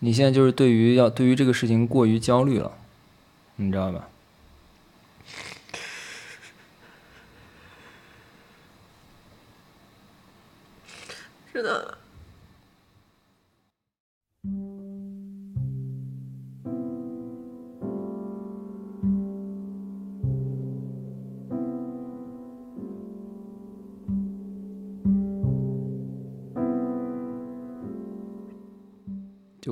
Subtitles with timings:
[0.00, 2.72] 你现在就是对于要对于这个事情过于焦虑了，
[3.56, 4.08] 你知道吧？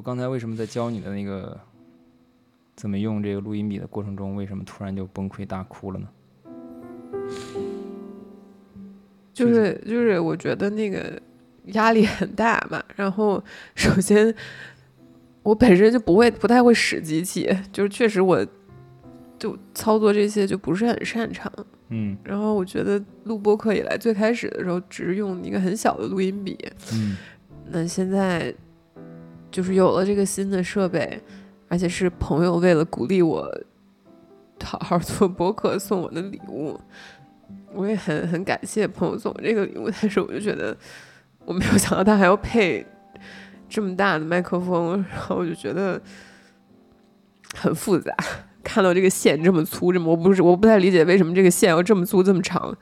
[0.04, 1.58] 刚才为什么在教你的那个
[2.76, 6.08] 怎么用这个录音笔的过程中，为什么突然就崩溃大哭了呢？
[9.32, 11.18] 就是就是，我觉得那个
[11.68, 12.84] 压力很大嘛。
[12.94, 13.42] 然后，
[13.74, 14.32] 首先
[15.42, 18.46] 我本身就不会不太会使机器，就是确实我
[19.38, 21.50] 就操作这些就不是很擅长。
[21.88, 22.14] 嗯。
[22.22, 26.58] 然后我觉得录播课以来，最开始的时候只是用一个很小的录音笔。
[26.92, 27.16] 嗯。
[27.70, 28.54] 那现在。
[29.54, 31.22] 就是有了这个新的设备，
[31.68, 33.48] 而且是朋友为了鼓励我
[34.64, 36.76] 好好做博客送我的礼物，
[37.72, 39.88] 我也很很感谢朋友送我这个礼物。
[39.88, 40.76] 但是我就觉得
[41.44, 42.84] 我没有想到他还要配
[43.68, 46.02] 这么大的麦克风，然后我就觉得
[47.54, 48.12] 很复杂。
[48.64, 52.76] 看到这个线这么粗，这么我不是我不太理解为什么这个线要这么粗这么长，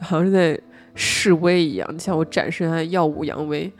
[0.00, 0.58] 好像是在
[0.94, 3.70] 示威一样，向我展示他耀武扬威。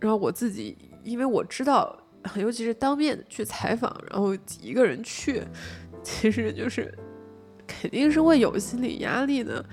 [0.00, 0.76] 然后我自己。
[1.06, 1.96] 因为我知道，
[2.34, 5.40] 尤其是当面去采访，然后一个人去，
[6.02, 6.92] 其实就是
[7.66, 9.64] 肯定是会有心理压力的，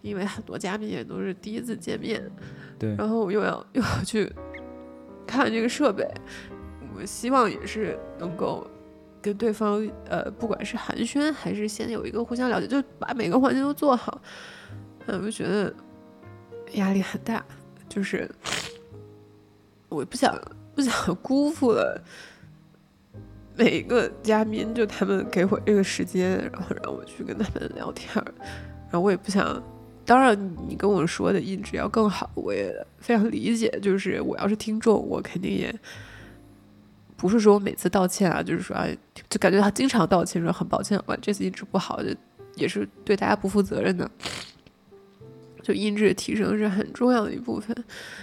[0.00, 2.22] 因为很多嘉宾也都是第一次见面，
[2.78, 4.32] 对，然后我又要 又要去
[5.26, 6.08] 看这个设备，
[6.96, 8.64] 我希望也是能够
[9.20, 14.22] 跟对方，呃，不管是寒暄还是先有一个互相了解，就把每个环节都做好，
[15.06, 15.74] 嗯我就觉得
[16.74, 17.44] 压力很大，
[17.88, 18.30] 就是。
[19.92, 20.36] 我不想
[20.74, 22.02] 不想辜负了
[23.54, 28.34] 每一个嘉宾，就他们给我这个时间，然后让我去跟他们聊天儿
[28.84, 29.62] 然后我也不想，
[30.04, 30.38] 当然
[30.68, 33.68] 你跟我说的音质要更好，我也非常理解。
[33.82, 35.74] 就是我要是听众，我肯定也
[37.16, 38.86] 不是说我每次道歉啊，就是说啊
[39.28, 42.08] 就感觉他经常道歉，说很抱歉，我这次音质不好，就
[42.56, 44.10] 也是对大家不负责任的。
[45.62, 47.74] 就音质提升是很重要的一部分。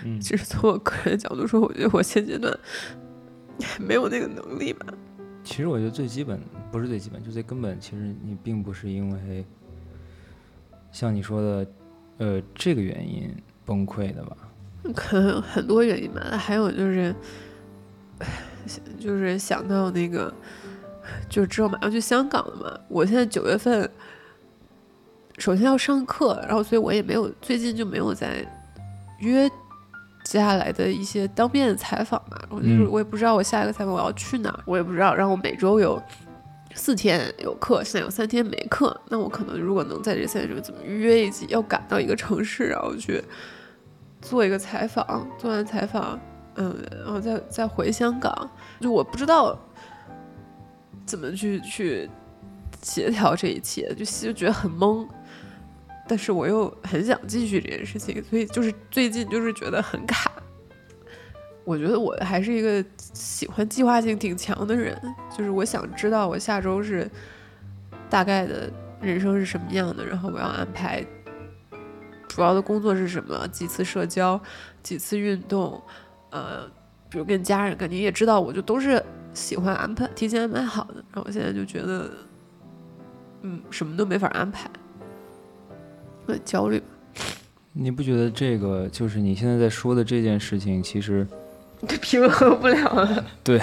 [0.03, 2.53] 嗯，其实从我个人角度说，我觉得我现阶段
[3.79, 4.85] 没有那个能力吧。
[5.43, 6.39] 其实我觉得最基本
[6.71, 9.45] 不是最基本，就最根本，其实你并不是因为
[10.91, 11.71] 像你说的，
[12.17, 13.33] 呃，这个原因
[13.65, 14.37] 崩溃的吧？
[14.93, 16.37] 可能有很多原因吧。
[16.37, 17.15] 还有就是，
[18.99, 20.31] 就是想到那个，
[21.29, 22.79] 就之后马上去香港了嘛。
[22.89, 23.89] 我现在九月份。
[25.39, 28.45] 首先要上课，然后所以我也没有最近就没有在
[29.19, 29.49] 约
[30.25, 32.37] 接下来的一些当面采访嘛。
[32.49, 35.15] 我就是我也不知道我下一个采访我要去哪，我也不知道。
[35.15, 36.01] 然后我每周有
[36.75, 38.95] 四天有课，现在有三天没课。
[39.07, 43.23] 那我可能如果能在这三天中怎么约一起，要赶到一个城市，然后去
[44.21, 46.19] 做一个采访，做完采访，
[46.55, 48.49] 嗯，然后再再回香港。
[48.81, 49.57] 就我不知道
[51.05, 52.09] 怎么去去
[52.81, 55.07] 协调这一切，就就觉得很懵。
[56.09, 60.31] 但是我又很想继续这件事情，所以就是最近就是觉得很卡。
[61.63, 62.83] 我觉得我还是一个
[63.13, 64.99] 喜欢计划性挺强的人，
[65.37, 67.07] 就是我想知道我下周是
[68.09, 71.05] 大概的人生是什么样的，然后我要安排
[72.27, 74.41] 主要的工作是什么，几次社交，
[74.81, 75.79] 几次运动，
[76.31, 76.65] 呃，
[77.07, 79.03] 比如跟家人，肯定也知道，我就都是
[79.35, 80.95] 喜欢安排提前安排好的。
[81.11, 82.09] 然后我现在就觉得，
[83.43, 84.67] 嗯，什么都没法安排。
[86.29, 86.81] 很焦虑，
[87.73, 91.25] 你不觉得这个就是你现在在说的这件事情，其实
[92.01, 93.25] 平衡不了了？
[93.43, 93.61] 对，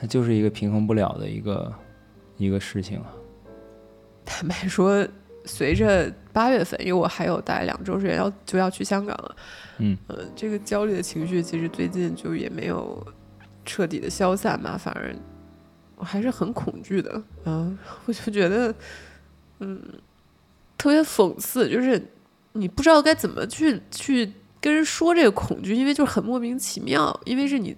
[0.00, 1.72] 它就是一个平衡不了的一个
[2.36, 3.06] 一个事情啊。
[4.26, 5.06] 坦白说，
[5.44, 9.36] 随着八月份，因为我还有大概两周时间要就要去香港了，
[9.78, 13.06] 嗯呃，这个焦虑的情绪其实最近就也没有
[13.64, 15.14] 彻底的消散嘛，反而
[15.94, 18.74] 我还是很恐惧的，嗯，我就觉得。
[19.60, 19.80] 嗯，
[20.76, 22.10] 特别讽刺，就是
[22.52, 27.18] 你不知道该怎么去去跟人说这个恐惧，因为就是很莫名其妙。
[27.24, 27.76] 因为是你，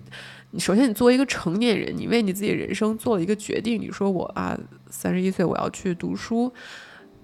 [0.51, 4.59] 你首先你作为一个成年人，你为你自己人生做了一个决定，你说我啊，
[4.91, 6.53] 三十一岁我要去读书，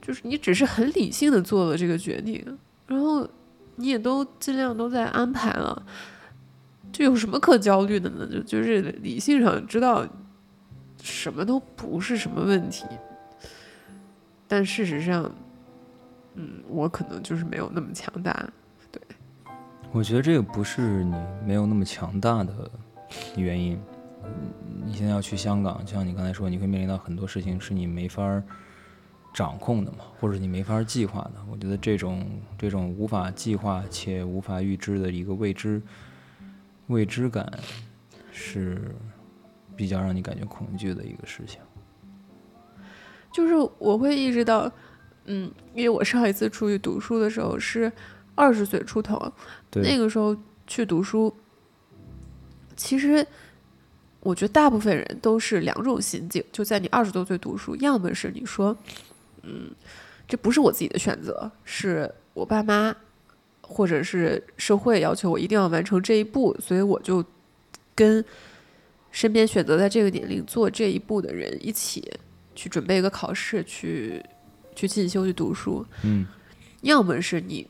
[0.01, 3.29] 就是你只是很理性的做了这个决定，然后
[3.77, 5.85] 你也都尽量都在安排了，
[6.93, 8.29] 这有什么可焦虑的呢？
[8.31, 10.07] 就就是理性上知道
[11.03, 12.85] 什么都不是什么问题。
[14.47, 15.31] 但事实上，
[16.35, 18.33] 嗯，我可能就是没有那么强大。
[18.93, 19.01] 对，
[19.93, 21.15] 我觉得这个不是你
[21.47, 22.71] 没有那么强大的
[23.37, 23.81] 原因。
[24.87, 28.43] 你现在要去香港，就像你刚才说，你会面临到很多事情是你没法
[29.35, 31.33] 掌控的嘛，或者你没法计划的。
[31.51, 32.25] 我觉得这种
[32.57, 35.83] 这种无法计划且无法预知的一个未知
[36.87, 37.51] 未知感，
[38.33, 38.95] 是
[39.77, 41.61] 比较让你感觉恐惧的一个事情。
[43.35, 44.71] 就是我会意识到，
[45.25, 47.91] 嗯，因为我上一次出去读书的时候是
[48.37, 49.21] 二十岁出头，
[49.73, 50.37] 那个时候
[50.69, 51.35] 去读书，
[52.77, 53.27] 其实
[54.21, 56.45] 我觉得大部分人都是两种心境。
[56.53, 58.77] 就在你二十多岁读书，要么是你说，
[59.43, 59.73] 嗯，
[60.29, 62.95] 这不是我自己的选择，是我爸妈
[63.63, 67.25] 或者是社会要求我一定要完成这一步，所以我就
[67.97, 68.25] 跟
[69.11, 72.01] 身边选择在这个年龄做这一步的人一起
[72.55, 74.23] 去准备一个考试，去
[74.75, 75.85] 去进修去读书。
[76.03, 76.27] 嗯，
[76.83, 77.67] 要么是你。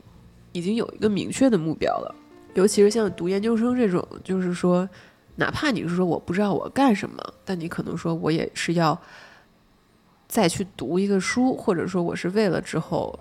[0.55, 2.15] 已经有一个明确的目标了，
[2.53, 4.87] 尤其是像读研究生这种，就是说，
[5.35, 8.97] 哪怕你是说我不知道我干什么，但你可能说我也是要
[10.29, 13.19] 再去读一个书，或者说我是为了之后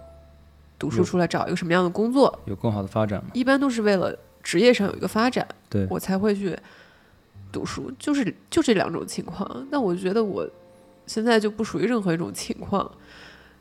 [0.78, 3.30] 读书出来找一个什么样的工作，有更好的发展吗？
[3.34, 6.56] 一般都是为了职业上有一个发展，对我才会去
[7.50, 9.66] 读书，就是就这两种情况。
[9.72, 10.48] 那我觉得我
[11.06, 12.90] 现在就不属于任何一种情况，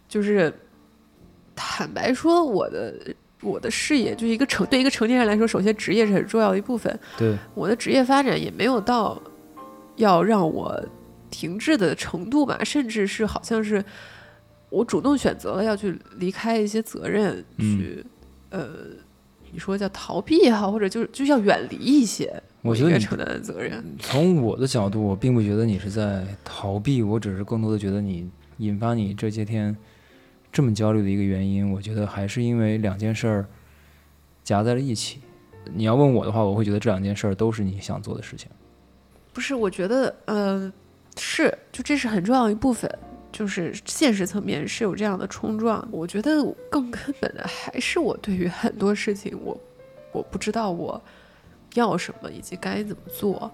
[0.07, 0.53] 就是
[1.55, 3.15] 坦白说我的。
[3.45, 6.97] 我的事业就是一个成对一个成年人来说，首先职业是很重要的一部分。
[7.17, 9.21] 对，我的职业发展也没有到
[9.97, 10.81] 要让我
[11.29, 13.83] 停滞的程度吧，甚至是好像是
[14.69, 18.05] 我主动选择了要去离开一些责任，去
[18.49, 18.69] 呃，
[19.53, 23.81] 你说叫逃避也好，或者就是就要远离一些我觉得承担的责任。
[23.99, 29.75] 从我的角度，我并不觉得你是在逃避，我只是更多的觉得你引发你这些天。
[30.51, 33.45] 这么焦虑的一个原因，我觉得还是因为两件事儿
[34.43, 35.19] 夹在了一起。
[35.73, 38.47] 你要问我的话，我会觉得这两件事儿都是你想做的事情。
[39.33, 40.71] 不是，我觉得，呃，
[41.17, 42.87] 是，就这是很重要一部分，
[43.33, 45.85] 就是现实层面是有这样的冲撞。
[45.91, 49.59] 我觉得更根本的还是我对于很多事情，我
[50.13, 51.01] 我不知道我
[51.73, 53.51] 要什么以及该怎么做。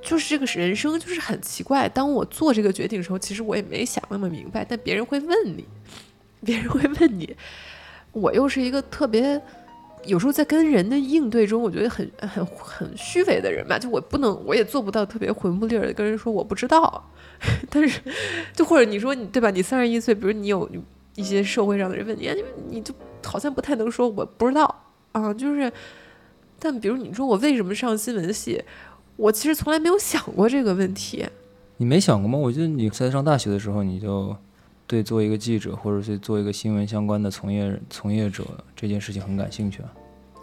[0.00, 1.88] 就是这个人生就是很奇怪。
[1.88, 4.62] 当我做这个决定的时候，其实我也没想那么明白。
[4.62, 5.64] 但别人会问你，
[6.44, 7.34] 别人会问你，
[8.12, 9.40] 我又是一个特别
[10.06, 13.78] 有时候在跟人的应对中，我觉得很很很虚伪的人吧。
[13.78, 17.10] 就我不能，我也做不到特别魂不吝的跟人说我不知道。
[17.68, 18.00] 但是，
[18.54, 19.50] 就或者你说你对吧？
[19.50, 20.68] 你三十一岁，比如你有
[21.16, 25.32] 一些社会上的人问你，你你就好像不太能说我不知道啊。
[25.34, 25.70] 就是，
[26.58, 28.62] 但比如你说我为什么上新闻系？
[29.16, 31.24] 我其实从来没有想过这个问题，
[31.76, 32.38] 你没想过吗？
[32.38, 34.36] 我记得你在上大学的时候，你就
[34.86, 38.44] 对做一个记者，或者是做一个新闻相关的从业从业者
[38.76, 39.92] 这件事情很感兴趣啊。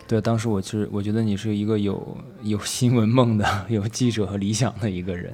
[0.08, 5.34] 对，当时我其实我觉得你是一个有有新闻梦的、 有记者和理想的一个人。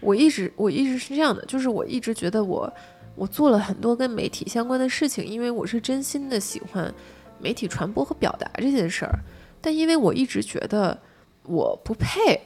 [0.00, 2.72] 我一直我一直是这样的，就是我一直觉得我
[3.14, 6.92] 我做了很多跟媒体相关的事情，因为我是真心的喜欢
[7.38, 9.18] 媒体传播和表达这件事儿。
[9.60, 10.98] 但因为我一直觉得
[11.44, 12.40] 我不配。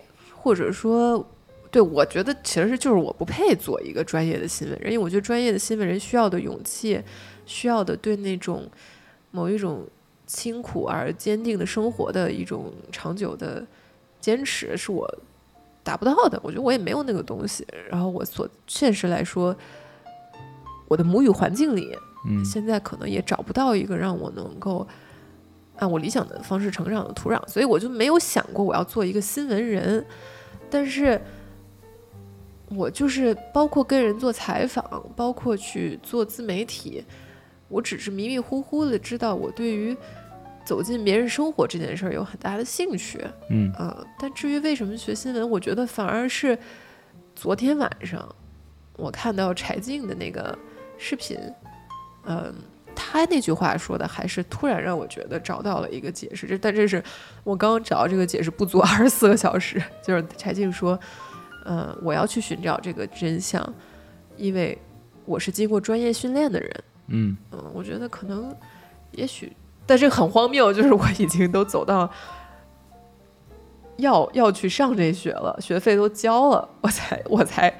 [0.45, 1.25] 或者说，
[1.73, 7.03] 对我觉得其实就是我不配做一个专业的新闻人，因为我觉得专业的新闻人需要的勇气，
[7.47, 8.71] 需要的对那种
[9.31, 9.85] 某一种
[10.27, 13.67] 清苦而坚定的生活的一种长久的
[14.21, 15.12] 坚持，是我
[15.83, 16.38] 达不到的。
[16.45, 17.67] 我觉得我也没有那个东西。
[17.91, 19.57] 然后我所现实来说，
[20.87, 21.97] 我的母语环境里，
[22.29, 24.87] 嗯，现在可能也找不到一个让我能够。
[25.79, 30.05] 按我理想的方式成长的土壤，所以我就没有想过我要做一个新闻人。
[30.71, 31.21] 但是，
[32.76, 37.05] 我就是包括跟人做采访，包括去做自媒体，
[37.69, 39.97] 我只是迷迷糊糊的知道我对于
[40.64, 43.21] 走进别人生活这件事儿有很大的兴趣。
[43.50, 46.59] 嗯啊，但至于为什么学新闻，我觉得反而是
[47.35, 48.26] 昨天晚上
[48.97, 50.59] 我看到柴静的那个
[50.99, 51.38] 视频，
[52.25, 52.55] 嗯。
[52.95, 56.47] 他那句话说的，还是突然让我觉得找到了一个解释。
[56.47, 57.02] 这但这是
[57.43, 59.83] 我刚刚找到这个解释不足 二十四个小时。
[60.02, 60.99] 就是柴静说，
[61.64, 63.75] 呃，我要去寻找这个真相，
[64.37, 64.76] 因为
[65.25, 66.85] 我是经过专业训练的人。
[67.09, 68.54] 嗯嗯，我觉得可能，
[69.11, 69.52] 也许，
[69.85, 72.11] 但是很荒谬，就是我已经都走到
[73.97, 77.73] 要要去上这学了，学费都交了，我才我才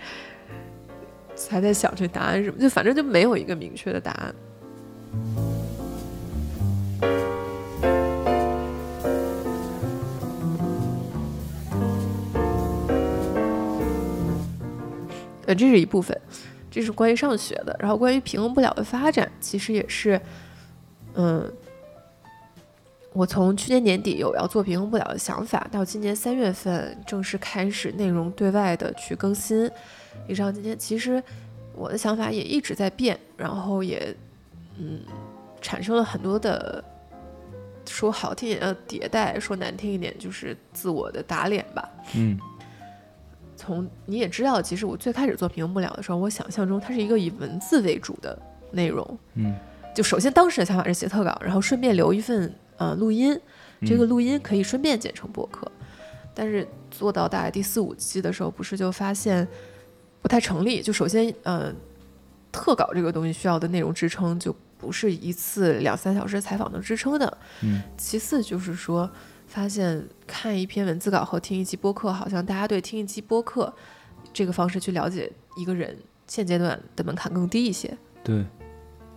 [1.35, 4.35] 才在想这答案什么，就反正就没有一个明确的答案。
[15.55, 16.19] 这是一部分，
[16.71, 17.77] 这是关于上学的。
[17.79, 20.21] 然后关于平衡不了的发展，其实也是，
[21.15, 21.53] 嗯，
[23.13, 29.71] 我从去年年底有要做平衡不了的想法，到今年三月份正式开始内容对外的去更新，
[30.27, 31.23] 以上今天，其实
[31.75, 34.15] 我的想法也一直在变，然后也
[34.79, 35.01] 嗯
[35.61, 36.83] 产生了很多的
[37.87, 41.89] 说好听一点的迭代，说难听一点就是自我的打脸吧。
[42.15, 42.39] 嗯
[43.65, 48.37] 从你也知道，其实我最开始做屏幕不了的时候，我想象中它是一个以文字为主的
[48.73, 49.19] 内容。
[49.35, 49.55] 嗯
[49.95, 53.39] 就首先当时的想法是写特稿，然后顺便留一份呃录音，
[53.87, 55.71] 这个录音可以顺便剪成播客。
[56.35, 59.47] 但是做到大概第四五期的时候，不是就发现
[60.23, 60.81] 不太成立。
[60.81, 61.71] 就首先呃，
[62.51, 67.39] 特稿这个东西需要的内容支撑就不是一次两三小时采访能支撑的。
[67.61, 69.09] 嗯其次就是说，
[69.53, 73.71] 发现看一篇文字稿和听一期播客，好像大家对听一期播客
[74.33, 75.95] 这个方式去了解一个人，
[76.27, 77.95] 现阶段的门槛更低一些。
[78.25, 78.43] 对，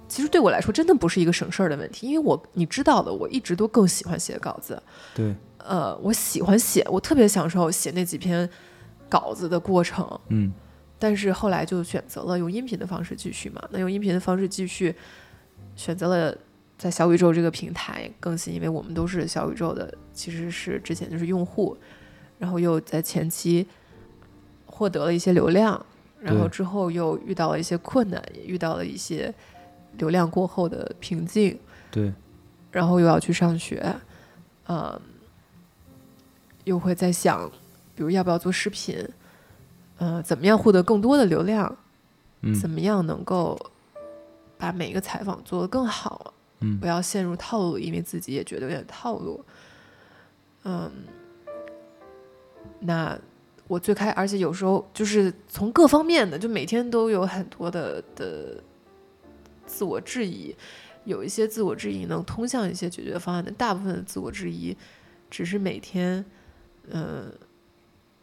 [0.09, 4.83] 其实对我来说，真的不是一个省事儿的问题，因为我你知道的，我一直都更喜欢写稿子。
[5.15, 8.49] 对，呃，我喜欢写，我特别享受写那几篇
[9.07, 10.19] 稿子的过程。
[10.27, 10.53] 嗯
[10.99, 13.61] 但是后来就选择了用音频的方式继续嘛。
[13.69, 14.93] 那用音频的方式继续，
[15.75, 16.37] 选择了
[16.77, 21.77] 在小宇宙这个平台更新，因为我们都是小宇宙的，其实是之前就是用户，
[22.37, 23.65] 然后又在前期
[24.65, 25.85] 获得了一些流量，
[26.19, 29.33] 然后之后又遇到了一些困难，也遇到了一些
[29.97, 31.57] 流量过后的瓶颈，
[31.89, 32.13] 对，
[32.71, 33.95] 然后又要去上学，
[34.67, 34.99] 嗯，
[36.65, 37.49] 又会在想，
[37.95, 38.97] 比如要不要做视频，
[39.97, 41.77] 呃，怎么样获得更多的流量，
[42.41, 42.53] 嗯。
[42.53, 43.57] 怎么样能够
[44.57, 46.33] 把每一个采访做得更好，
[46.65, 49.43] 嗯不要陷入套路，因为自己也觉得有点套路。
[50.63, 50.91] 嗯，
[52.79, 53.17] 那
[53.67, 58.63] 我最开，而且有时候就是从各方面的，就每天都有很多的的
[59.67, 60.55] 自我质疑，
[61.03, 64.75] 有一些自我质疑能通向一些解决方案的，大部分的自我质疑
[65.29, 66.25] 只是每天，
[66.89, 67.31] 嗯、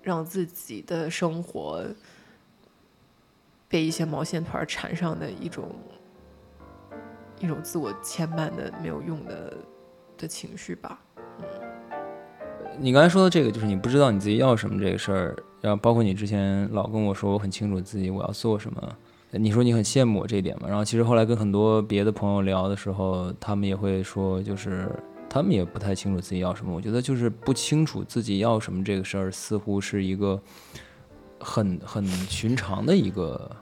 [0.03, 1.85] 让自己的生活
[3.69, 5.75] 被一些毛线团缠上的一种
[7.43, 9.57] 一种自我牵绊的没有用的
[10.17, 10.99] 的情绪吧。
[11.41, 11.45] 嗯
[12.81, 18.97] 你刚才说的这个，就是你不知道你自己要什么这个事儿，然后包括你之前老跟我说我很清楚自己我要做什么，
[19.33, 20.67] 你说你很羡慕我这一点嘛？
[20.67, 24.91] 然后其实后来跟很多别的朋友聊的时候，他们也会说，就是
[25.29, 26.75] 他们也不太清楚自己要什么。
[26.75, 30.41] 我觉得就是不清楚自己要什么这个事儿，似乎是一个
[31.41, 33.55] 很很寻常的一个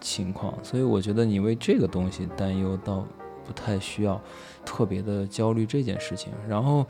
[0.00, 3.06] 情况，所以我觉得你为这个东西担忧，倒
[3.44, 4.20] 不太需要
[4.64, 6.32] 特别的焦虑这件事情。
[6.48, 6.86] 然后。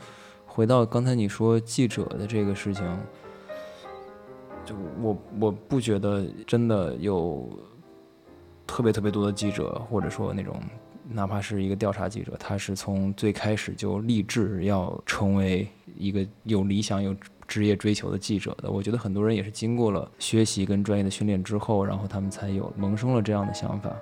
[0.53, 2.83] 回到刚才你说记者的这个事情，
[4.65, 7.49] 就我我不觉得真的有
[8.67, 10.61] 特别特别多的记者，或者说那种
[11.07, 15.65] 哪怕是一个调查记者，他是从最开始就立志要成为
[15.95, 17.15] 一个有理想、有
[17.51, 18.71] 职业追求的记者的。
[18.71, 23.93] 我觉得很多人也是经过了学习跟专业的训练之后，然后他们才有萌生了这样的想法。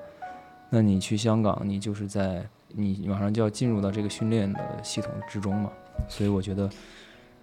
[0.69, 5.71] 那你去香港，你就是在你马上就要进入到这个训练的系统之中嘛。
[6.07, 6.69] 所以我觉得，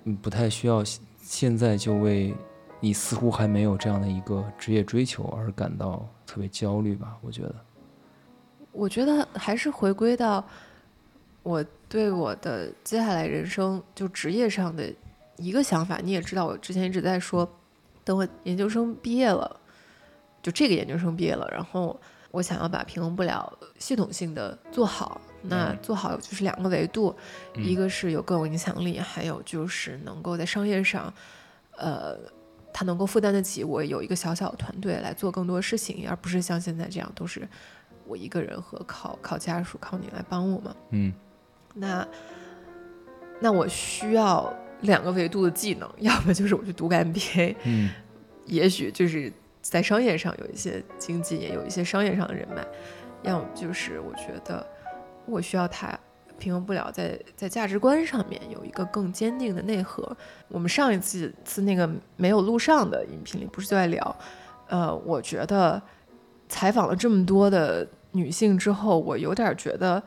[0.04, 0.84] 嗯，不太需要
[1.20, 2.32] 现在就为
[2.78, 7.18] 你似乎还没有这样的一个职业追求而感到特别焦虑吧。
[7.20, 7.54] 我觉得，
[8.70, 10.44] 我觉得还是回归到
[11.42, 14.92] 我对我的接下来人生就职业上的
[15.36, 15.98] 一个想法。
[16.02, 17.48] 你也知道，我之前一直在说，
[18.04, 19.60] 等我研究生毕业了，
[20.42, 21.98] 就这个研究生毕业了，然后
[22.30, 25.20] 我想要把平衡不了系统性的做好。
[25.48, 27.14] 那做好就是两个维度，
[27.54, 31.12] 嗯一个是有更有影响力，还有就是能够在商业上，
[31.76, 32.18] 呃，
[32.72, 37.46] 他能够负担得起我有一个小小的团队来做更多事情，而不是像现在这样都是
[38.08, 40.74] 我一个人和靠靠家属靠你来帮我嘛。
[40.90, 41.12] 嗯
[41.74, 42.08] 那
[43.38, 44.52] 那我需要
[44.82, 47.90] 两个维度的技能， 要么就是我去读个 MBA，嗯
[48.46, 52.64] 也许就是在商业上有一些经济，也有一些商业上的人脉，
[53.22, 54.64] 要么就是我觉得
[55.24, 55.98] 我需要他
[56.38, 60.16] 平衡不了在在价值观上面有一个更坚定的内核。
[60.48, 64.16] 我们上一次次那个没有录上的音频里不是就在聊，
[64.68, 65.82] 呃，我觉得
[66.48, 70.02] 采访了这么多的女性之后，我有点觉得，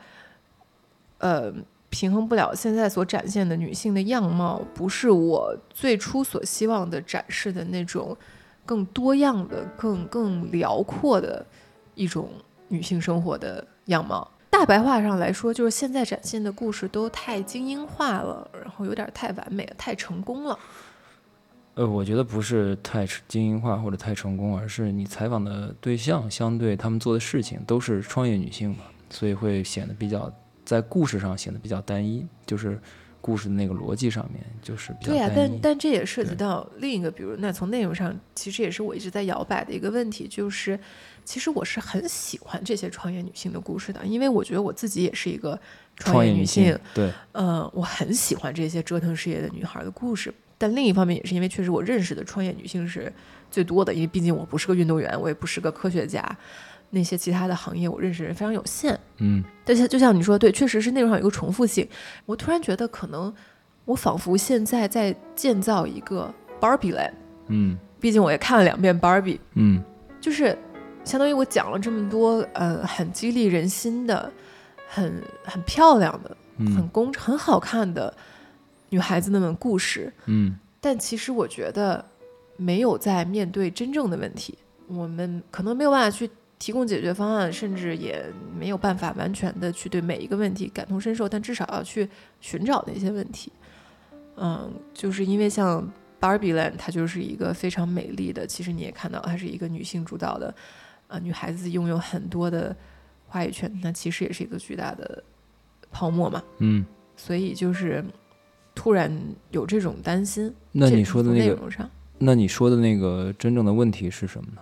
[1.18, 1.52] 呃。
[1.90, 8.16] 平衡不了现在所展现的女性的样貌，不是我最初所希望的展示的那种
[8.64, 11.44] 更多样的、更更辽阔的
[11.94, 12.30] 一种
[12.68, 14.30] 女性生活的样貌。
[14.48, 20.58] 大白话上来说，就是现在展现的故事都太精英化了，然后有点太完美，太成功了。
[21.74, 30.30] 呃，我觉得不是太精英化或者太成功，而是你采访的对象相对他们做的事情都是创业女性嘛，所以会显得比较
[30.70, 32.24] 在故事上显得比较单一。
[32.46, 32.80] 就是
[33.20, 35.50] 故事的那个逻辑上面就是比较对呀、单一。
[35.50, 40.78] 但但这也涉及到另一个，比如那从内容上，其实也是我一直在摇摆的一个问题，就是
[41.24, 45.58] 其实我是很喜欢这些创业女性的故事的，因为我觉得我自己也是一个
[45.96, 50.32] 创业女业性，对，呃，我很喜欢这些折腾事业的女孩的故事。
[50.56, 53.10] 但另一方面，也是因为确实我认识的创业女性是
[53.50, 56.22] 最多的，因为毕竟我不是个运动员，我也不是个科学家，
[56.90, 58.98] 那些其他的行业我认识人非常有限。
[59.18, 61.88] 嗯但是就像你说，对，确实是内容上有一个重复性。
[62.26, 63.32] 我突然觉得，可能
[63.84, 67.12] 我仿佛现在在建造一个 Barbie Land。
[67.48, 69.82] 嗯毕竟我也看了两遍 Barbie，嗯
[70.20, 70.56] 就是
[71.04, 74.32] 相当于我讲了这么多，呃，很激励人心的、
[74.88, 78.12] 很很漂亮的、很嗯工很好看的
[78.88, 80.12] 女孩子们故事。
[80.26, 82.02] 嗯但其实我觉得
[82.56, 84.56] 没有在面对真正的问题，
[84.88, 86.30] 我们可能没有办法去
[86.60, 88.24] 提供解决方案，甚至也
[88.56, 92.08] 没有办法完全的去对每一个问题感同身受，但至少要去
[92.40, 93.50] 寻找那些问题。
[94.36, 95.82] 嗯，就是因为像
[96.20, 100.54] Barbie Land，它就是一个非常美丽的，其实你也看到，它是一个女性主导的，
[101.08, 102.76] 啊、女孩子拥有很多的
[103.26, 105.24] 话语权，那其实也是一个巨大的
[105.90, 106.42] 泡沫嘛。
[106.58, 106.84] 嗯。
[107.16, 108.04] 所以就是
[108.74, 109.10] 突然
[109.50, 110.54] 有这种担心。
[110.72, 114.60] 那你说的那个，内容上，那你说的那个真正的问题是什么呢？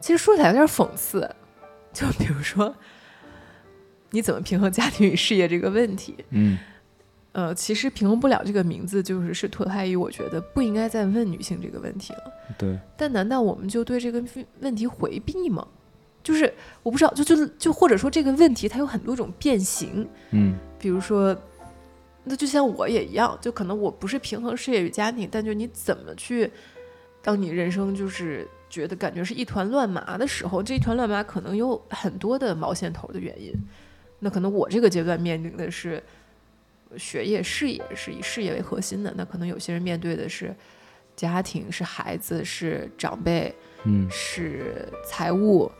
[0.00, 1.28] 其实说起来有点讽刺，
[1.92, 2.74] 就比如说，
[4.10, 6.16] 你怎么平衡家庭与事业这个问题？
[6.30, 6.58] 嗯
[7.32, 12.32] 呃，其实平衡不了这个名字，就是是脱胎于我觉得不应该再问女性这个问题了。
[12.56, 15.68] 对，但难道我们就对这个问问题回避吗？
[16.22, 16.50] 就是
[16.82, 21.36] 我不知道，就就就或者说这个问题它有很多种变形，嗯比如说，
[22.24, 26.50] 那就像我也一样，就可能我不是平衡事业与家庭，但就你怎么去，
[27.22, 33.52] 当你人生就是觉得感觉是一团乱麻的时候，这一团乱麻可能有很多的毛线头的原因。
[34.18, 36.02] 那可能我这个阶段面临的是
[36.96, 40.54] 学业、事业，是以事业为核心的；那可能有些人面对的是
[41.14, 45.70] 家庭、是孩子、是长辈、嗯是财务，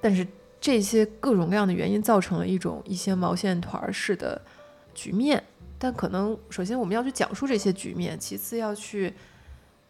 [0.00, 0.26] 但是
[0.60, 4.40] 这些各种各样的原因造成了一种一些毛线团儿式的
[4.94, 5.42] 局面。
[5.78, 9.12] 但可能首先我们要去讲述这些局面，其次要去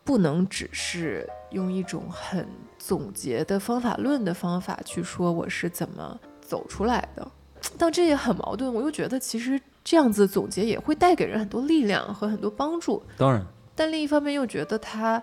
[0.04, 7.30] 不能只是用一种很总结的方法论的方法去说我是怎么走出来的。
[7.78, 13.00] 但这也很矛盾，我又觉得其实这样子总结也会带给人很多力量和很多帮助。
[13.16, 15.22] 当然，但另一方面又觉得它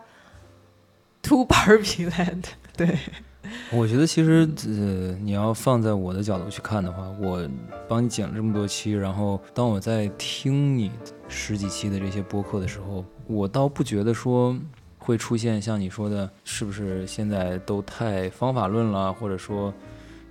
[1.21, 2.45] too Barbie land，
[2.77, 2.97] 对，
[3.71, 7.47] 我觉得其实呃，你要放在我的角度去看的话，我
[7.88, 10.91] 帮你剪了这么多期，然后当我在听你
[11.28, 14.56] 十几期的这些播客的时候，我倒不觉得说
[14.97, 19.73] 会出现像你说的，是不是现在都太方法论了，或者说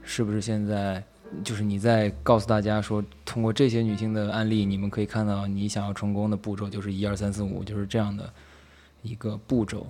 [0.03, 1.03] 是不是现在
[1.43, 8.31] 就是你在告诉大家说，通过这些女性的案例，你们可以看到你想要成功的步骤就是一二三四五，就是这样的
[9.03, 9.87] 一个步骤。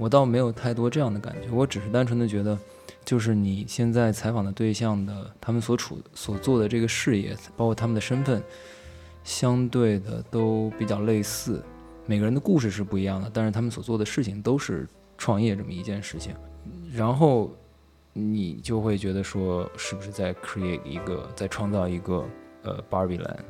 [0.00, 2.58] 我倒没有太多这样的感觉，我只是单纯的觉得，
[3.04, 8.42] 就是你现在采访的对象的他们所处所做的这个事业，包括他们的身份，
[9.22, 11.62] 相对的都比较类似。
[12.06, 16.34] 每个人的故事是不一样的，但是他们所做的事情都是创业这么一件事情。
[16.94, 17.54] 然后
[18.14, 22.24] 你就会觉得说，是不是在 create 一个，在创造一个
[22.62, 23.44] 呃 Barbie Land？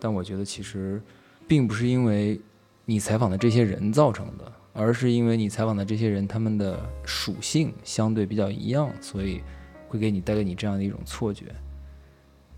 [0.00, 1.00] 但我觉得其实
[1.46, 2.40] 并不是因为
[2.84, 9.40] 你采访的这些人造成的，而是因为你采访的这些人他们的属性相对比较一样，所以
[9.88, 11.46] 会给你带给你这样的一种错觉。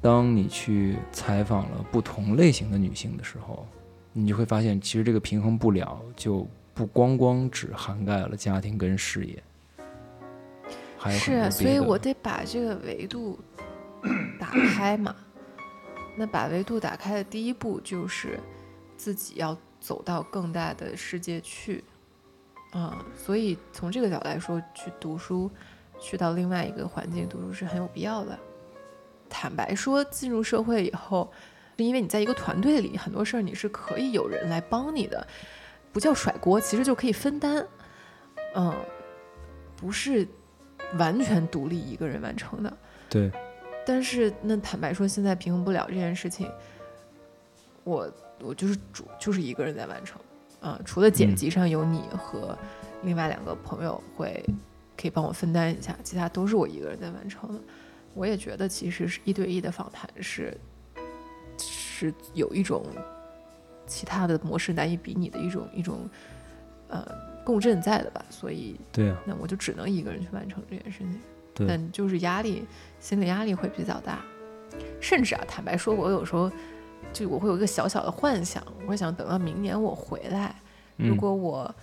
[0.01, 3.67] 当你去采访了不同类型的女性的时候，
[4.13, 9.43] 你就会发现，其实这个平衡不了，就不光光只涵盖了家庭跟事业，
[10.97, 13.39] 还有是所以我得把这个维度
[14.41, 15.15] 打开嘛。
[16.19, 18.41] 那把维度打开的第一步就是
[18.97, 21.85] 自己要走到更大的世界去，
[22.77, 25.51] 啊、所以从这个角度来说，去读书，
[25.99, 28.39] 去到另外一个环境读书是很有必要的。
[29.31, 31.33] 坦白说，进入社会以后，
[31.79, 35.27] 是因为你在一个团队里，很多事儿你是可以有人来帮你的，
[35.91, 37.67] 不叫甩锅，其实就可以分担，
[38.55, 38.75] 嗯，
[39.75, 40.29] 不是
[40.99, 42.77] 完全独立一个人完成的。
[43.09, 43.31] 对，
[43.87, 46.53] 但是那坦白说，现在平衡不了这件事情，
[47.85, 50.21] 我我就是主就是一个人在完成，
[50.61, 52.57] 啊、除了剪嗯辑上有你和
[53.03, 54.45] 另外两个朋友会
[54.97, 57.61] 可以帮我分担一下，其他都是我一个人在完成的。
[58.15, 60.57] 我也觉得其实是一对一的访谈是
[61.59, 62.85] 是有一种
[63.87, 66.09] 其他的模式难以比拟的一种一种
[66.89, 67.07] 呃
[67.45, 71.21] 共振在的吧，所以对啊，那我就只能一个人去完成这件事情。
[71.55, 72.65] 对，但就是压力，
[72.99, 74.21] 心理压力会比较大。
[75.01, 76.51] 甚至啊，坦白说，我有时候
[77.19, 80.55] 就我会有一个小小的幻想，我会想等到明年我回来，
[80.97, 81.75] 如嗯果我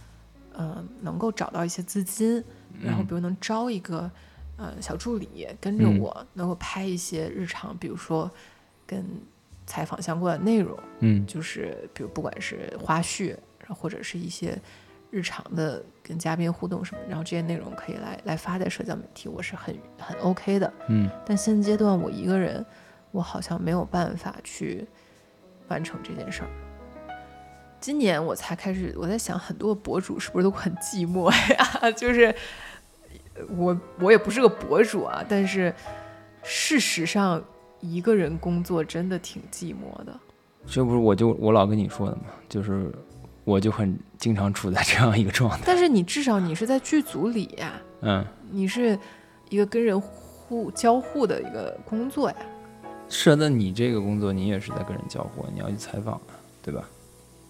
[0.54, 2.43] 呃能够找到一些资金，
[2.80, 4.10] 然后比如能招一个
[4.58, 5.98] 呃小助理跟着嗯。
[6.00, 8.30] 我，能够拍一些日常，比如说
[8.86, 9.04] 跟
[9.65, 11.26] 采访相关的内容，嗯。
[11.26, 14.56] 就是比如不管是花絮，然后或者是一些
[15.10, 20.72] 日常的跟嘉宾互动什么，然后这些内容可以来来发在社交媒体，我是很很 OK 的。
[20.89, 21.10] 嗯。
[21.26, 22.63] 但现阶段我一个人，
[23.10, 24.88] 我好像没有办法去
[25.67, 26.49] 完成这件事儿。
[27.80, 31.91] 今年我才开始，我在想，很多博主是不是都很寂寞呀？
[31.91, 32.34] 就是
[33.36, 35.73] 呃我我也不是个博主啊，但是
[36.43, 37.43] 事实上，
[37.82, 40.17] 一个人工作真的挺寂寞的。
[40.65, 42.89] 这不是我就我老跟你说的嘛，就是
[43.43, 45.60] 我就很经常处在这样一个状态。
[45.65, 48.97] 但是你至少你是在剧组里呀，嗯，你是
[49.49, 52.38] 一个跟人互交互的一个工作呀。
[53.15, 56.84] 是啊，那你这个工作你也是在跟人交互，你要去采访啊，对吧？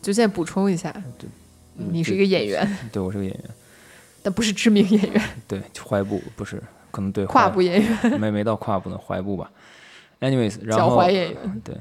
[0.02, 1.30] 就现在补充一下，对
[1.76, 3.50] 你是一个演员，对我是个演员，
[4.22, 9.50] 但不是知名演员，对踝部不是，可能对 跨部演员，没没到跨部呢，踝部吧。
[10.20, 11.62] Anyways，然后脚踝演员。
[11.64, 11.78] 对，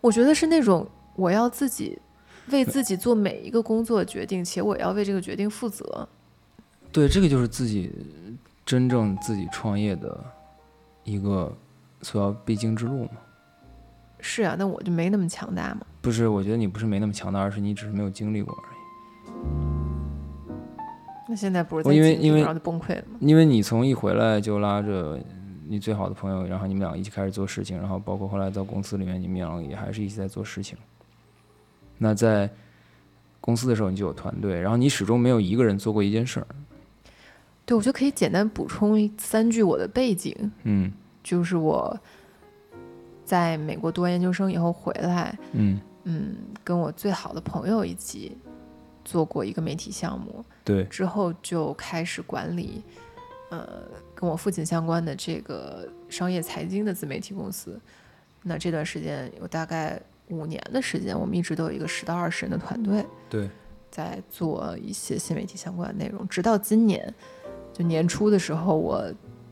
[0.00, 1.98] 我觉得是那种我要自己
[2.50, 6.08] 为自己做每一个工作决定，且我要为这个决定负责。
[6.92, 7.90] 对，这个就是自己
[8.64, 10.24] 真正自己创业的
[11.04, 11.52] 一个
[12.02, 13.12] 所要必经之路嘛。
[14.20, 15.80] 是啊，那我就没那么强大嘛。
[16.00, 18.76] 不是，我觉得你不是没那么强大，而是你只是没有经历过而已。
[21.28, 23.18] 那现在不是在因为因为然后就崩溃了吗？
[23.20, 25.18] 因为你从一回来就拉着
[25.66, 30.76] 你最好的朋友，然后你们俩一起开始做事情，然后包括后来到公司里面，你们两个也还是一起在做事情。
[31.98, 32.50] 那在
[33.40, 36.46] 公司的时候，你就有团队，然后你始终没有一个人做过一件事儿。
[37.64, 40.34] 对，我就可以简单补充三句我的背景，
[40.64, 41.98] 嗯就是我
[43.24, 48.36] 在美国读完研究生以后回来，嗯，嗯，跟我最好的朋友一起
[49.04, 52.82] 做过一个媒体项目，对，之后就开始管理，
[53.50, 53.66] 呃，
[54.14, 57.80] 跟我父亲相关的这个商业财经的自媒体公司。
[58.42, 63.48] 那这段时间有大概五年的时间，我们一直都有一个十到二十人的团队，对，
[63.90, 66.26] 在做一些新媒体相关的内容。
[66.26, 67.14] 直到今年，
[67.72, 69.08] 就年初的时候，我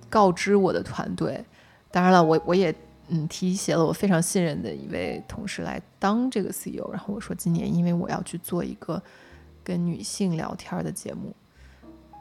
[0.09, 1.45] 告知我的团队，
[1.91, 2.75] 当然了，我我也
[3.09, 6.89] 嗯提携了我非常信任的一位同事来当这个 CEO。
[6.91, 9.03] 然后我说，今年因为我要去做一个
[9.65, 11.35] 跟女性聊天的节目，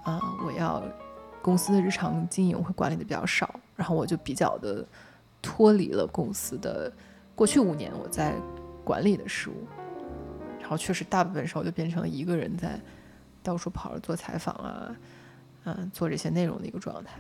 [0.04, 0.84] 啊、我要
[1.42, 4.86] 公司的日常经营会管理的比较少，然后我就比较的
[5.42, 6.92] 脱离了公司的
[7.36, 8.34] 过去五年我在
[8.84, 9.68] 管理的事务，
[10.60, 12.80] 然后确实大部分时候就变成了一个人在
[13.44, 14.96] 到处跑着做采访啊，
[15.66, 17.12] 嗯、做这些内容的一个状态。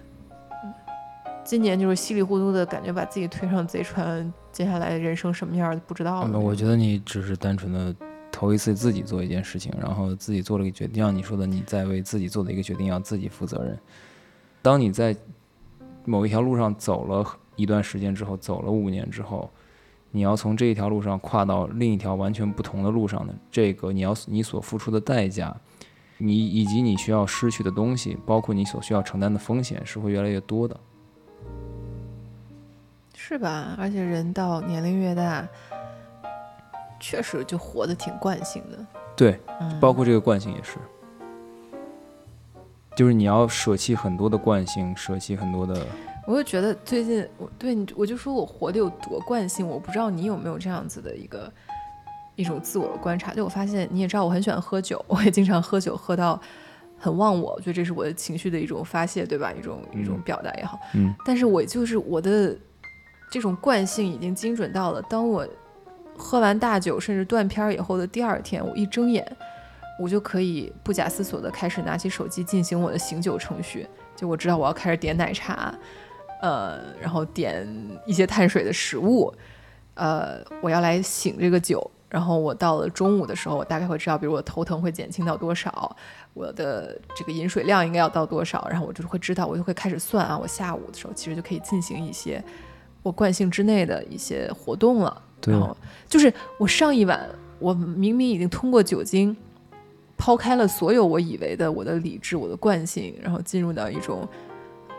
[1.50, 7.96] 嗯，今年就是稀里糊涂的感觉把自己推上贼船，接下来人生什么样儿不知道我觉得你只是单纯的
[8.32, 13.78] 头一次自己做一件事情，然后自己做了一个决定，像你说的，你在为自己做的一个决定要自己负责任。
[14.62, 15.16] 当你在
[16.06, 19.50] 某一条路上走了一段时间之后，走了五年之后，
[20.12, 25.56] 你要从这一条路上跨到另一条完全不同的路上的这个你要你所付出的代价，
[26.20, 30.80] 你以及你需要失去的东西，包括你所需要承担的风险，是会越来越多的。
[33.30, 33.76] 是吧？
[33.78, 35.48] 而且人到年龄越大，
[37.00, 38.80] 确实就活得挺惯性的。
[39.16, 40.80] 对，嗯，包括这个惯性也是，
[42.96, 45.86] 就是你要舍弃很多的惯性，舍弃很多的，
[46.26, 51.54] 我就觉得最近我对你，我就说我活得有多惯性，我不知道你有没有这样子的一个
[52.36, 53.32] 一种自我的观察。
[53.32, 56.42] 就我发现你也知道我很喜欢喝酒，我也经常喝酒喝到
[56.98, 59.54] 很忘我，我觉得这是我的情绪的一种发泄，对吧？
[59.54, 60.80] 一种一种嗯表达也好。
[60.96, 62.58] 嗯但是我就是我的
[63.30, 65.48] 这种惯性已经精准到了，当我
[66.18, 69.26] 喝完大酒甚至断片儿以后的第二天，我一睁眼，
[70.00, 73.88] 我就可以不假思索的开始拿起手机进行我的醒酒程序。
[74.16, 75.74] 就我知道我要开始点奶茶，
[76.42, 77.66] 呃，然后点
[78.06, 79.34] 一些碳水的食物，
[79.94, 81.90] 呃，我要来醒这个酒。
[82.10, 85.96] 然后我到了中午的时候，我大概会知道，比如我头疼会减轻到多少，
[86.34, 92.44] 我的这个饮水量应该要到多少，然后我就会知道，我就会开始算啊，我下午的时候其实就可以进行一些
[93.10, 95.20] 我惯性之内的一些活动了。
[95.42, 95.76] 对然后
[96.08, 99.36] 就是我上一晚，我明明已经通过酒精
[100.16, 104.30] 抛开了所有我以为的我的理智、我的惯性，然后进入到一种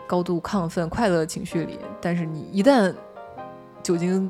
[0.05, 1.79] 高度亢奋、快乐的情绪里。
[2.01, 2.93] 但是你一旦
[3.81, 4.29] 酒精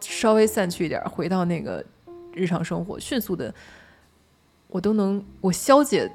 [0.00, 1.84] 稍微散去一点，回到那个
[2.32, 3.54] 日常生活，迅速的，
[4.66, 6.10] 我都能我消解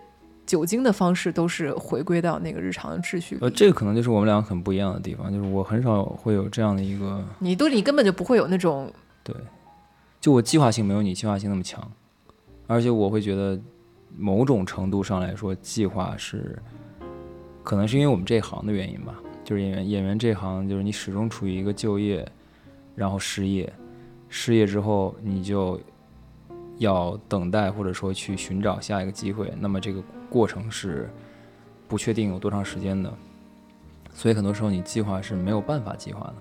[0.48, 3.38] 酒精的方式都是回归到那个日常的秩序。
[3.42, 8.92] 呃，这个可能就是我们俩很不一样的地方，就是我很少会有这样的一个，你都你根本就不会有那种
[9.24, 9.36] 对，
[10.20, 11.86] 就我计划性没有你计划性那么强，
[12.66, 13.60] 而且我会觉得
[14.18, 16.58] 某种程度上来说，计划是
[17.62, 22.26] 可能是因为我们这行的原因吧，就是演员演员这行就是你始终处于一个就业，
[22.96, 23.72] 然后失业，
[24.30, 25.78] 失业之后你就
[26.78, 31.10] 要等待或者说去寻找下一个机会，那么这个过程是
[31.88, 33.14] 不确定有多长时间的，
[34.14, 36.36] 所以很多时候你计划是没有办法计划的。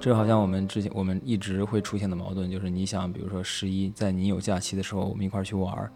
[0.00, 5.90] 这好像我们之前我们一直会出现的矛盾，就是你想，比如说十一，在你有假期的时候，我们一块儿去玩儿，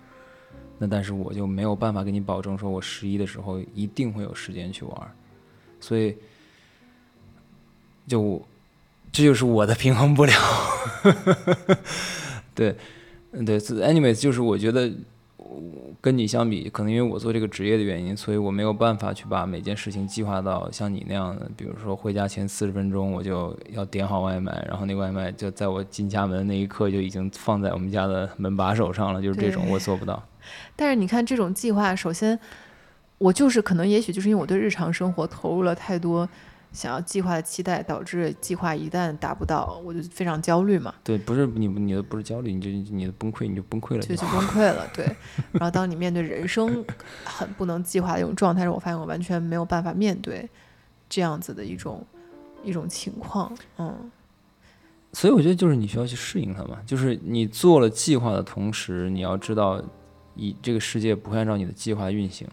[0.78, 5.10] 那但是我就没有办法给你保证，说我十一的时候一定会有时间去玩儿，
[5.80, 6.16] 所以
[8.06, 8.40] 就
[9.10, 10.32] 这就是我的平衡不了。
[12.54, 12.76] 对，
[13.32, 14.92] 嗯对，anyways，就是我觉得
[16.00, 30.22] 跟你相比，可能因为我做这个职业的原因，所以我没有办法去把每件事情计划到像你那样的，比如说回家前四十分钟我就要点好外卖，然后那个外卖就在我进家门那一刻就已经放在我们家的门把手上了，就是这种我做不到。
[30.74, 32.38] 但是你看这种计划，首先
[33.18, 36.28] 我就是可能也许就是因为我对日常生活投入了太多
[36.72, 44.88] 想要计划的期待，导致计划一旦达不到，我就非常焦虑嘛，对，不是你你的不是焦虑，你就你的崩溃你就崩溃了就就就崩 溃了。
[44.94, 45.04] 对，
[45.52, 46.84] 然后当你面对人生
[47.24, 50.48] 很不能计划的一种状态时，我发现我完全没有办法面对
[51.08, 52.06] 这样子的一种
[52.62, 53.52] 一种情况。
[53.78, 54.10] 嗯，
[55.12, 59.82] 所以我觉得就是你需要去适应它嘛，就是你做了计划的同时，你要知道，
[60.36, 62.46] 以这个世界不会按照你的计划运行，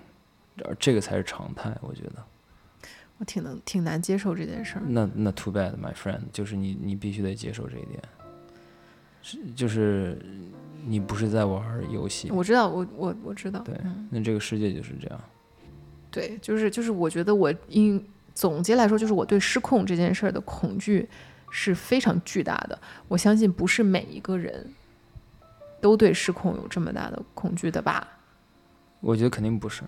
[0.66, 1.72] 而这个才是常态。
[1.82, 2.24] 我觉得，
[3.20, 4.82] 我挺能挺难接受这件事儿。
[4.88, 8.02] 那那 too bad, my friend，就是你你必须得接受这一点，
[9.22, 10.22] 是就是
[10.86, 13.60] 你不是在玩游戏，我知道，我我我知道。
[13.62, 15.20] 对嗯，那这个世界就是这样。
[16.12, 18.04] 对，就是就是，我觉得我应
[18.34, 21.08] 总结来说，就是我对失控这件事儿的恐惧
[21.52, 22.80] 是非常巨大的。
[23.08, 24.74] 我相信不是每一个人
[25.82, 28.08] 都对失控有这么大的恐惧的吧？
[29.00, 29.84] 我觉得肯定不是，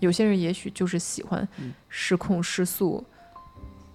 [0.00, 1.46] 有些人也许就是喜欢
[1.88, 3.04] 失控、失速、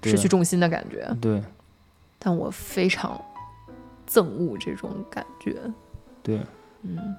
[0.04, 1.42] 失去重心的感觉，对
[2.20, 3.20] 但我非常
[4.08, 5.62] 憎恶这种感觉。
[6.22, 6.40] 对，
[6.84, 7.16] 嗯，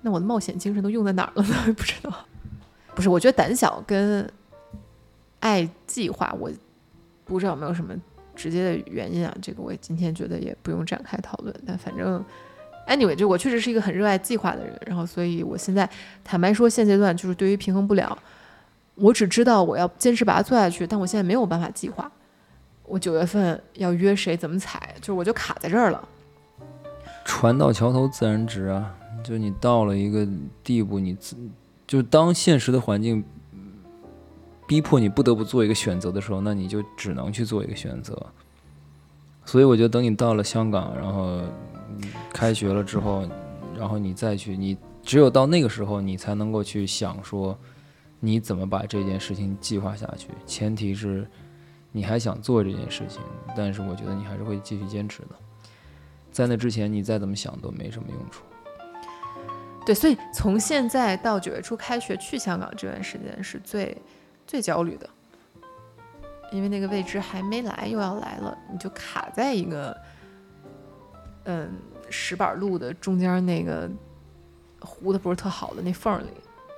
[0.00, 1.54] 那我的冒险精神都用在哪儿了呢？
[1.76, 2.12] 不知道。
[2.94, 4.26] 不是，我觉得胆小跟
[5.40, 6.50] 爱计划，我
[7.26, 7.94] 不知道有没有什么
[8.34, 9.36] 直接的原因啊。
[9.42, 11.54] 这个我今天觉得也不用展开讨论。
[11.66, 12.24] 但反正
[12.86, 14.78] ，anyway，就我确实是一个很热爱计划的人。
[14.86, 15.88] 然后，所以我现在
[16.24, 18.16] 坦白说，现阶段就是对于平衡不了，
[18.94, 22.10] 我只知道我要坚持把它做下去，但我现在没有办法计划。
[22.84, 26.08] 我九月份要约谁怎么踩，就是我就卡在这儿了。
[27.24, 28.94] 船到桥头自然直啊，
[29.24, 30.26] 就你到了一个
[30.62, 31.36] 地步，你自
[31.86, 33.24] 就当现实的环境
[34.68, 38.14] 逼迫你不得不做一个选择的时候，那你就只能去做一个选择。
[39.46, 41.40] 所以我觉得等你到了香港，然后
[42.34, 43.26] 开学了之后，
[43.78, 47.56] 然后你再去，你只有到那个时候，你才能够去想说
[48.18, 50.28] 你怎么把这件事情计划下去。
[50.44, 51.26] 前提是
[51.92, 53.22] 你还想做这件事情，
[53.56, 55.28] 但是我觉得你还是会继续坚持的。
[56.32, 58.42] 在那之前，你再怎么想都没什么用处。
[59.86, 63.96] 对，所以从现在到九月初开学去香港这段时间是最
[64.44, 65.08] 最焦虑的，
[66.52, 69.96] 因为那个未知还没来，又要来了，你就卡在一个
[71.44, 71.70] 嗯
[72.08, 73.90] 石板路的中间那个
[74.80, 76.30] 糊的不是特好的那缝儿里，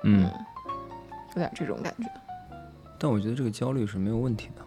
[0.05, 0.31] 嗯，
[1.31, 2.11] 有点这种感觉。
[2.99, 4.63] 但我觉得这个焦虑是没有问题的。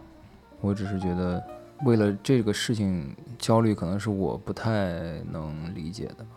[0.61, 1.43] 我只是觉得，
[1.83, 6.30] 为了这个事情焦虑，可能是我不太能理解的吧。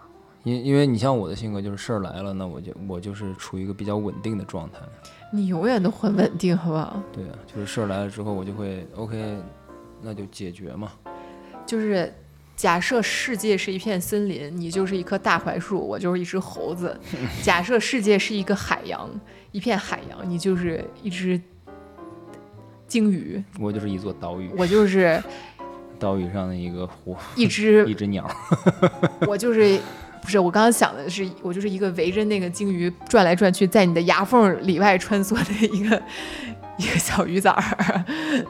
[0.45, 4.79] 因因为你像我的性格，就是事儿来了，那我就我就是处于一个比较稳定的状态。
[5.33, 7.03] 你永远都很稳定，好不好？
[7.13, 9.39] 对啊，就是事儿来了之后，我就会 OK，
[10.01, 10.93] 那就解决嘛。
[11.67, 12.13] 就是
[12.55, 16.95] 假设世界是一片森林，你就是一棵大槐树，我就是一只猴子；
[17.43, 19.11] 假设世界是一个海洋，
[19.51, 21.41] 一片海洋，你就是一只
[22.87, 25.21] 鲸鱼，我就是一座岛屿，我就是
[25.99, 28.31] 岛屿上的一个湖，一只一，只鸟。
[29.27, 29.81] 我就是。
[30.25, 36.03] 不是，我刚刚想的是，我就是一个围着那个鲸鱼转来转去，在你的牙缝里外穿梭的一个
[36.79, 38.05] 一个小鱼仔儿，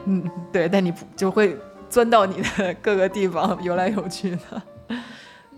[0.05, 1.57] 嗯，对，但你不就会
[1.89, 4.61] 钻到你的各个地方游来游去的，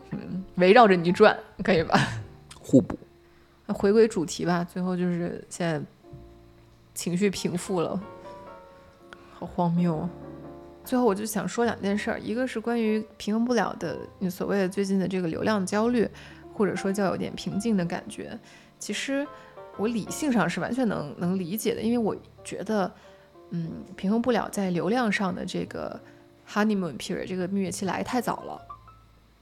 [0.09, 1.99] 嗯，围绕着你转，可以吧？
[2.59, 2.97] 互补。
[3.67, 5.79] 那回归主题吧，最后就是现在
[6.95, 8.01] 情绪平复了，
[9.37, 10.09] 好荒谬啊！
[10.87, 16.07] 最后我就想说两件事儿，一个是关于平衡不了的，你所谓的最近的这个流量焦虑，
[16.53, 18.39] 或者说叫有点瓶颈的感觉。
[18.79, 19.27] 其实
[19.75, 22.89] 我理性上是完全能能理解的，因为我觉得，
[23.49, 25.99] 嗯，平衡不了在流量上的这个
[26.49, 28.61] honeymoon period 这个蜜月期来太早了。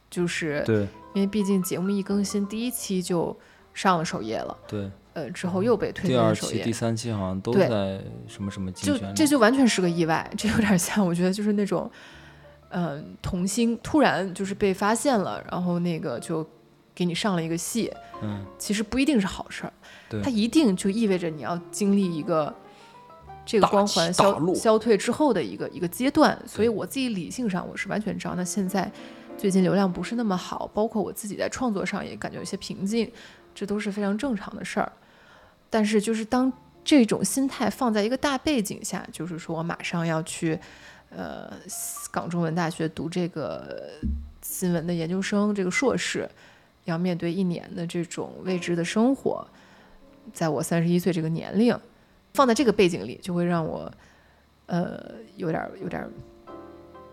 [0.10, 3.38] 就是对因为毕竟节目一更新，第一期就
[3.74, 11.90] 上了首页了，对，呃，之后又被推第二首期、第，三期好像都在什么什么竞就，这就完全是个意外，这有点像我觉得就是那种，
[12.72, 16.46] 嗯、童星突然就是被发现了，然后那个就
[16.94, 17.90] 给你上了一个戏，
[18.22, 19.72] 嗯，其实不一定是好事儿，
[20.10, 22.54] 对它一定就意味着你要经历一个
[23.46, 28.92] 这个光环消落消退之后的一个一个阶段，所以我自己理性上我是完全知道，那现在
[29.38, 33.10] 最近流量不是那么好，包括我自己在创作上也感觉有些瓶颈，
[33.54, 34.92] 这都是非常正常的事儿。
[35.76, 36.50] 但是就是当
[36.86, 40.58] 这种心态放在一个大背景下，就是说我马上要去
[41.10, 41.52] 呃
[42.10, 43.90] 港中文大学读这个
[44.42, 46.30] 新闻的研究生，这个硕士，
[46.86, 49.46] 要面对一年的这种未知的生活，
[50.32, 51.78] 在我三十一岁这个年龄，
[52.34, 53.92] 放在这个背景里，就会让我
[54.68, 56.10] 呃有点有点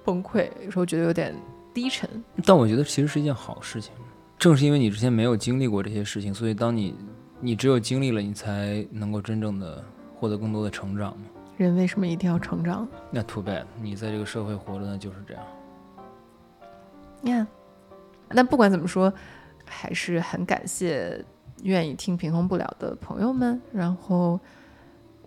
[0.05, 1.35] 崩溃，有时候觉得有点
[1.75, 2.09] 低沉。
[2.47, 3.93] 但我觉得其实是一件好事情。
[4.39, 6.95] 正是因为你之前没有经历过这些事情，所以当你
[7.45, 11.25] 你只有经历了，你才能够真正的获得更多的成长嘛。
[11.57, 12.87] 人为什么一定要成长？
[13.11, 15.43] 那 too bad，你在这个社会活着，那就是这样。
[17.25, 17.45] 呀、
[18.29, 19.13] 那不管怎么说，
[19.65, 21.25] 还是很感谢
[21.65, 23.61] 愿意听平衡不了的朋友们。
[23.73, 24.39] 然后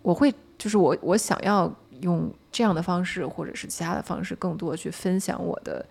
[0.02, 5.86] 我会，就是我我想要用这样的方式，或者是其他的方式，更多去分享我的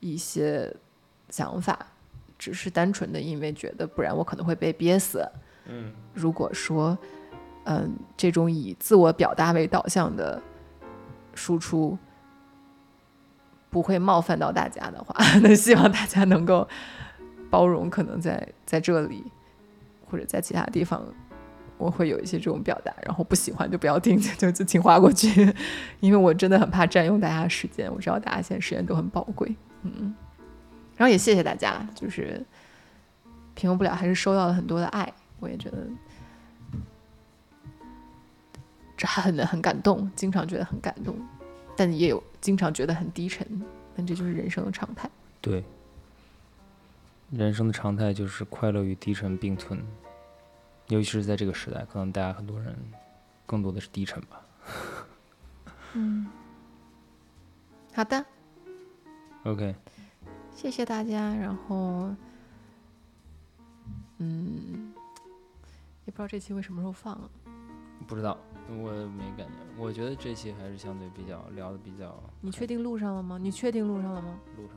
[0.00, 0.74] 一些
[1.30, 1.86] 想法，
[2.38, 5.26] 只是单纯的因为觉得，不然我可能会被憋死。
[5.66, 6.96] 嗯，如果说，
[7.64, 10.40] 嗯，这种以自我表达为导向的
[11.34, 11.98] 输出
[13.68, 16.68] 不会冒犯到大家的话， 那希望大家能够
[17.50, 19.24] 包容，可能在在这里
[20.08, 21.02] 或者在其他地方，
[21.78, 25.52] 我会有一些这种表达，然后不喜欢就不要听， 就就请划过去，
[25.98, 30.14] 因为我真的很怕占用大家的时间，我知道大家现在时间都很宝贵，嗯，
[30.96, 32.44] 然后也谢谢大家，就是
[33.54, 35.86] 平衡不了，还是收到了很多的爱，我也觉得。
[38.96, 41.14] 这还很很感动，经常觉得很感动，
[41.76, 43.46] 但也有经常觉得很低沉，
[43.94, 45.10] 但这就是人生的常态。
[45.40, 45.62] 对。
[47.30, 49.84] 人生的常态就是快乐与低沉并存，
[50.86, 52.74] 尤其是在这个时代，可能大家很多人
[53.44, 54.40] 更多的是低沉吧。
[55.94, 56.28] 嗯，
[57.92, 58.24] 好的
[59.42, 59.74] ，OK，
[60.56, 61.34] 谢谢大家。
[61.34, 62.12] 然后，
[64.18, 64.92] 嗯，
[66.06, 67.30] 也不知道这期会什么时候放啊。
[68.08, 68.36] 不知道，
[68.68, 69.52] 我没感觉。
[69.76, 73.38] 我觉得这期还是相对比较聊的比较你确定录上了吗？
[73.38, 74.38] 你确定录上了吗？
[74.56, 74.76] 录上。